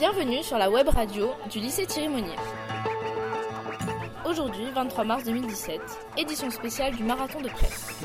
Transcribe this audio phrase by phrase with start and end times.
[0.00, 2.34] Bienvenue sur la web radio du lycée Thierry Monnier.
[4.24, 5.78] Aujourd'hui, 23 mars 2017,
[6.16, 8.00] édition spéciale du marathon de presse.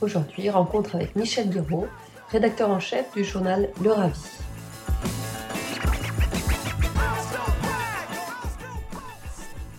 [0.00, 1.88] Aujourd'hui, rencontre avec Michel Guiraud,
[2.30, 4.20] rédacteur en chef du journal Le Ravi.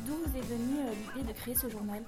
[0.05, 2.03] D'où vous est venue euh, l'idée de créer ce journal?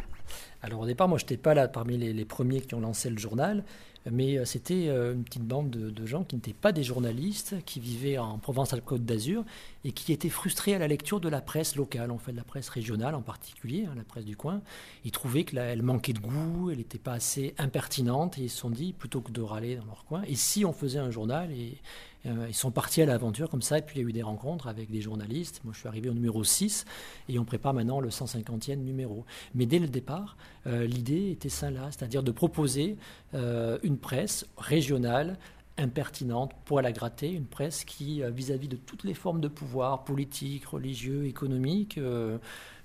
[0.62, 3.18] Alors au départ, moi, je n'étais pas là parmi les, premiers qui ont lancé le
[3.18, 3.64] journal,
[4.10, 7.56] mais euh, c'était euh, une petite bande de, de gens qui n'étaient pas des journalistes,
[7.66, 9.44] qui vivaient en Provence-Alpes-Côte d'Azur
[9.84, 12.44] et qui étaient frustrés à la lecture de la presse locale, en fait, de la
[12.44, 14.62] presse régionale en particulier, hein, la presse du coin.
[15.06, 18.70] Ils trouvaient qu'elle manquait de goût, elle n'était pas assez impertinente et ils se sont
[18.70, 21.78] dit, plutôt que de râler dans leur coin, et si on faisait un journal et,
[22.26, 24.22] euh, ils sont partis à l'aventure comme ça, et puis il y a eu des
[24.22, 25.62] rencontres avec des journalistes.
[25.64, 26.86] Moi, je suis arrivé au numéro 6,
[27.30, 29.26] et on prépare maintenant le 150e numéro.
[29.56, 30.38] Mais dès le départ,
[30.68, 32.98] euh, l'idée était celle-là, c'est-à-dire de proposer
[33.34, 35.38] euh, une presse régionale,
[35.78, 40.66] impertinente, poil à gratter, une presse qui, vis-à-vis de toutes les formes de pouvoir, politique,
[40.66, 41.98] religieux, économique,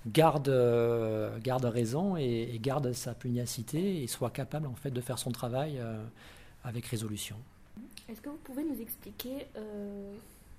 [0.07, 0.49] garde,
[1.43, 5.77] garde raison et, garde sa pugnacité et soit capable en fait de faire son travail
[6.63, 7.35] avec résolution.
[8.07, 10.13] Est-ce que vous pouvez nous expliquer euh,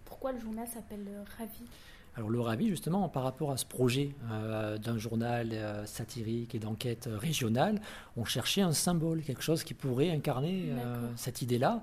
[0.04, 1.62] pourquoi le journal s'appelle euh, Ravi?
[2.16, 6.58] Alors le Ravi, justement, par rapport à ce projet euh, d'un journal euh, satirique et
[6.58, 7.80] d'enquête régionale,
[8.16, 10.72] on cherchait un symbole, quelque chose qui pourrait incarner
[11.16, 11.82] cette idée-là.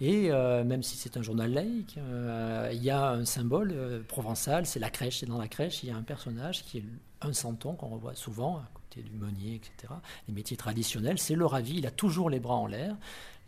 [0.00, 4.02] Et euh, même si c'est un journal laïque, euh, il y a un symbole euh,
[4.06, 5.22] provençal, c'est la crèche.
[5.22, 6.84] Et dans la crèche, il y a un personnage qui est
[7.22, 9.94] un santon qu'on revoit souvent à côté du meunier, etc.
[10.28, 11.78] Les métiers traditionnels, c'est le ravi.
[11.78, 12.94] Il a toujours les bras en l'air,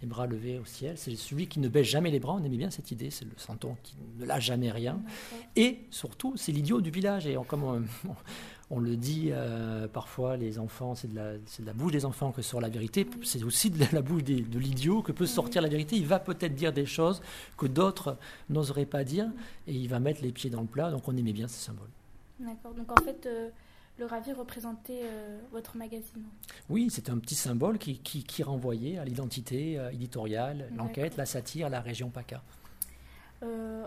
[0.00, 0.96] les bras levés au ciel.
[0.96, 2.32] C'est celui qui ne baisse jamais les bras.
[2.34, 3.10] On aimait bien cette idée.
[3.10, 4.98] C'est le santon qui ne lâche jamais rien.
[5.54, 7.26] Et surtout, c'est l'idiot du village.
[7.26, 8.14] Et on- comme on, on
[8.70, 12.32] le dit euh, parfois, les enfants, c'est de, la, c'est de la bouche des enfants
[12.32, 13.06] que sort la vérité.
[13.24, 15.96] C'est aussi de la bouche des- de l'idiot que peut sortir la vérité.
[15.96, 17.22] Il va peut-être dire des choses
[17.56, 18.18] que d'autres
[18.50, 19.30] n'oseraient pas dire.
[19.66, 20.90] Et il va mettre les pieds dans le plat.
[20.90, 21.88] Donc on aimait bien ce symbole.
[22.38, 22.74] D'accord.
[22.74, 23.48] Donc en fait, euh,
[23.98, 26.24] le Ravi représentait euh, votre magazine.
[26.68, 31.70] Oui, c'est un petit symbole qui, qui- qui renvoyait à l'identité éditoriale, l'enquête, la satire,
[31.70, 32.42] la région PACA.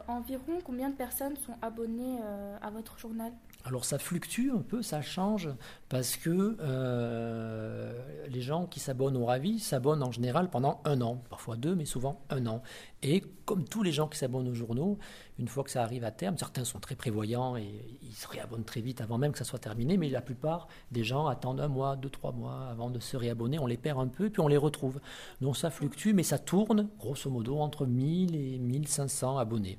[0.08, 2.18] Environ combien de personnes sont abonnées
[2.62, 3.32] à votre journal?
[3.64, 5.50] Alors ça fluctue un peu, ça change,
[5.88, 7.94] parce que euh,
[8.28, 11.86] les gens qui s'abonnent au Ravi s'abonnent en général pendant un an, parfois deux, mais
[11.86, 12.64] souvent un an.
[13.04, 14.98] Et comme tous les gens qui s'abonnent aux journaux,
[15.38, 18.64] une fois que ça arrive à terme, certains sont très prévoyants et ils se réabonnent
[18.64, 21.68] très vite avant même que ça soit terminé, mais la plupart des gens attendent un
[21.68, 23.60] mois, deux, trois mois avant de se réabonner.
[23.60, 25.00] On les perd un peu, puis on les retrouve.
[25.40, 29.78] Donc ça fluctue, mais ça tourne, grosso modo, entre 1000 et 1500 abonnés.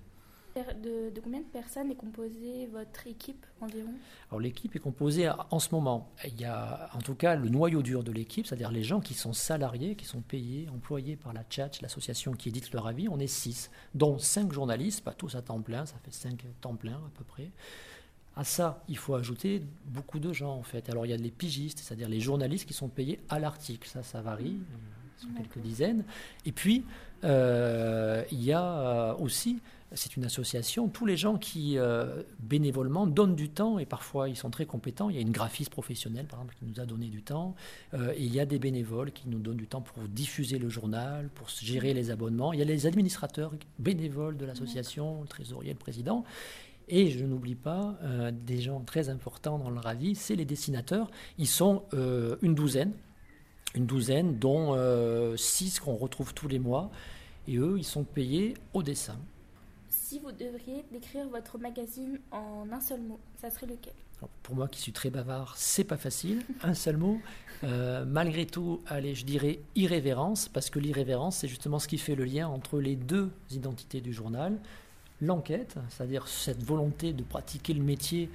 [0.55, 3.93] De, de combien de personnes est composée votre équipe environ?
[4.31, 6.11] Alors l'équipe est composée en ce moment.
[6.27, 9.15] Il y a en tout cas le noyau dur de l'équipe, c'est-à-dire les gens qui
[9.15, 13.09] sont salariés, qui sont payés, employés par la Tchatch, l'association qui édite leur avis.
[13.09, 16.77] On est six, dont cinq journalistes, pas tous à temps plein, ça fait cinq temps
[16.77, 17.51] plein à peu près.
[18.35, 20.89] À ça, il faut ajouter beaucoup de gens en fait.
[20.89, 23.89] Alors il y a les pigistes, c'est-à-dire les journalistes qui sont payés à l'article.
[23.89, 24.59] Ça, ça varie.
[24.71, 26.05] Ce sont quelques dizaines.
[26.45, 26.85] Et puis,
[27.25, 29.61] euh, il y a euh, aussi,
[29.95, 34.37] c'est une association, tous les gens qui euh, bénévolement donnent du temps, et parfois ils
[34.37, 35.11] sont très compétents.
[35.11, 37.55] Il y a une graphiste professionnelle, par exemple, qui nous a donné du temps.
[37.95, 40.69] Euh, et il y a des bénévoles qui nous donnent du temps pour diffuser le
[40.69, 42.53] journal, pour gérer les abonnements.
[42.53, 46.25] Il y a les administrateurs bénévoles de l'association, le trésorier, le président.
[46.89, 47.97] Et je n'oublie pas
[48.33, 51.11] des gens très importants dans le Ravi, c'est les dessinateurs.
[51.39, 51.85] Ils sont
[52.43, 52.93] une douzaine,
[53.75, 56.91] une douzaine, dont euh, six qu'on retrouve tous les mois.
[57.49, 59.19] Et eux, ils sont payés au dessin.
[59.89, 63.95] Si vous devriez décrire votre magazine en un seul mot, ça serait lequel?
[64.19, 66.43] Alors, pour moi qui suis très bavard, c'est pas facile.
[66.63, 67.19] Un seul mot.
[67.65, 72.15] Euh, malgré tout, allez, je dirais irrévérence, parce que l'irrévérence, c'est justement ce qui fait
[72.15, 74.59] le lien entre les deux identités du journal.
[75.21, 78.31] L'enquête, c'est-à-dire cette volonté de pratiquer le métier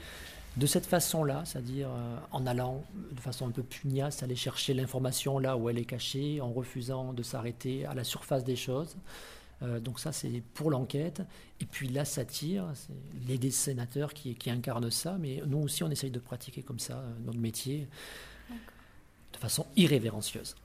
[0.57, 5.38] de cette façon-là, c'est-à-dire euh, en allant de façon un peu pugnace aller chercher l'information
[5.38, 8.97] là où elle est cachée, en refusant de s'arrêter à la surface des choses.
[9.62, 11.21] Euh, donc ça, c'est pour l'enquête.
[11.62, 12.94] Et puis la satire, c'est
[13.27, 16.98] les dessinateurs qui, qui incarnent ça, mais nous aussi, on essaye de pratiquer comme ça
[16.98, 17.88] euh, notre métier
[18.50, 20.56] de façon irrévérencieuse.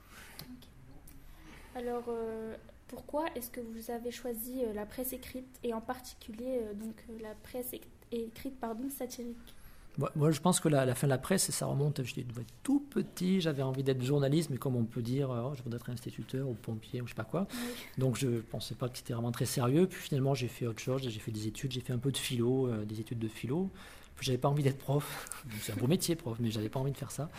[1.75, 2.55] Alors, euh,
[2.87, 7.73] pourquoi est-ce que vous avez choisi la presse écrite et en particulier donc la presse
[7.73, 7.81] éc-
[8.11, 9.53] écrite pardon satirique?
[9.99, 12.41] Moi, moi, je pense que la, la fin de la presse, ça remonte, je devais
[12.41, 15.61] être tout petit, j'avais envie d'être journaliste, mais comme on peut dire, euh, oh, je
[15.61, 17.47] voudrais être instituteur ou pompier ou je sais pas quoi.
[17.99, 19.85] Donc je pensais pas que c'était vraiment très sérieux.
[19.87, 22.17] Puis finalement, j'ai fait autre chose, j'ai fait des études, j'ai fait un peu de
[22.17, 23.69] philo, euh, des études de philo.
[24.15, 25.29] Puis j'avais pas envie d'être prof.
[25.61, 27.29] C'est un beau métier, prof, mais j'avais pas envie de faire ça.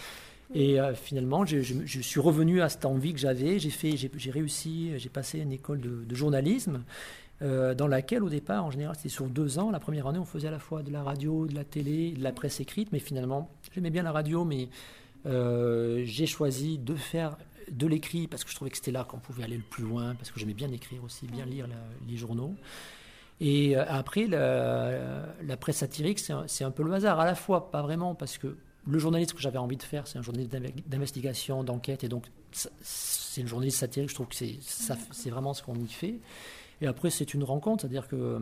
[0.55, 3.59] Et euh, finalement, je, je- je suis revenu à cette envie que j'avais.
[3.59, 6.83] J'ai fait, j'ai j'ai réussi, j'ai passé une école de, de journalisme
[7.43, 9.71] euh, dans laquelle, au départ, en général, c'était sur deux ans.
[9.71, 12.23] La première année, on faisait à la fois de la radio, de la télé, de
[12.23, 14.69] la presse écrite, mais finalement, j'aimais bien la radio, mais
[15.27, 17.37] euh, j'ai choisi de faire
[17.71, 20.15] de l'écrit parce que je trouvais que c'était là qu'on pouvait aller le plus loin,
[20.15, 21.67] parce que j'aimais bien écrire aussi, bien lire
[22.09, 22.55] les journaux.
[23.41, 27.19] Et euh, après, la, presse satirique, c'est un, un peu le hasard.
[27.19, 28.57] À la fois, pas vraiment, parce que
[28.87, 32.27] le journalisme que j'avais envie de faire, c'est un journaliste d'inve- d'investigation, d'enquête, et donc
[32.83, 36.21] c'est le journaliste satirique, je trouve que c'est vraiment ce qu'on y fait.
[36.81, 38.39] Et après, c'est une rencontre, c'est-à-dire que euh,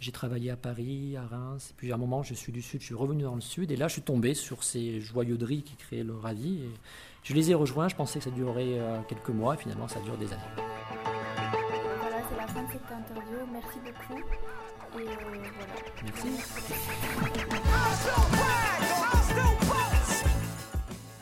[0.00, 2.80] j'ai travaillé à Paris, à Reims, et puis à un moment, je suis du Sud,
[2.80, 5.76] je suis revenu dans le Sud, et là, je suis tombé sur ces joyauderies qui
[5.76, 6.70] créaient le Ravi, et
[7.22, 10.00] je les ai rejoints, je pensais que ça durerait euh, quelques mois, et finalement, ça
[10.00, 10.42] dure des années.
[12.00, 13.38] Voilà, c'est la fin de cette interview.
[13.52, 14.20] Merci beaucoup.
[14.98, 15.14] Et euh,
[15.56, 15.74] voilà.
[16.04, 16.28] Merci.